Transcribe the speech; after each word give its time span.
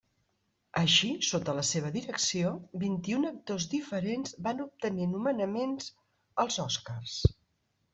Així, 0.79 1.09
sota 1.31 1.55
la 1.59 1.65
seva 1.73 1.91
direcció, 1.99 2.55
vint-i-un 2.85 3.29
actors 3.33 3.69
diferents 3.77 4.37
van 4.49 4.67
obtenir 4.69 5.11
nomenaments 5.17 5.97
als 6.47 6.65
Oscars. 6.71 7.25